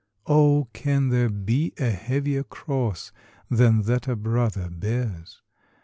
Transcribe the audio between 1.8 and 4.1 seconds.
heavier cross Than that